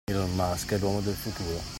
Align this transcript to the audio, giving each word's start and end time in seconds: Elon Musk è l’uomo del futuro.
Elon 0.09 0.29
Musk 0.35 0.73
è 0.73 0.79
l’uomo 0.79 0.99
del 1.01 1.13
futuro. 1.13 1.61